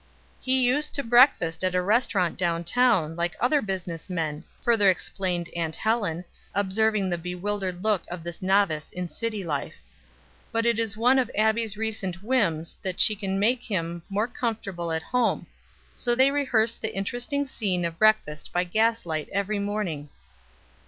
"He 0.39 0.61
used 0.63 0.95
to 0.95 1.03
breakfast 1.03 1.63
at 1.63 1.75
a 1.75 1.81
restaurant 1.83 2.35
down 2.35 2.63
town, 2.63 3.15
like 3.15 3.35
other 3.39 3.61
business 3.61 4.09
men," 4.09 4.43
further 4.63 4.89
explained 4.89 5.47
Aunt 5.55 5.75
Helen, 5.75 6.25
observing 6.55 7.07
the 7.11 7.19
bewildered 7.19 7.83
look 7.83 8.01
of 8.07 8.23
this 8.23 8.41
novice 8.41 8.91
in 8.91 9.09
city 9.09 9.43
life. 9.43 9.75
"But 10.51 10.65
it 10.65 10.79
is 10.79 10.97
one 10.97 11.19
of 11.19 11.29
Abbie's 11.37 11.77
recent 11.77 12.23
whims 12.23 12.77
that 12.81 12.99
she 12.99 13.15
can 13.15 13.37
make 13.37 13.61
him 13.61 14.01
more 14.09 14.27
comfortable 14.27 14.91
at 14.91 15.03
home, 15.03 15.45
so 15.93 16.15
they 16.15 16.31
rehearse 16.31 16.73
the 16.73 16.95
interesting 16.95 17.45
scene 17.45 17.85
of 17.85 17.99
breakfast 17.99 18.51
by 18.51 18.63
gas 18.63 19.05
light 19.05 19.29
every 19.31 19.59
morning." 19.59 20.09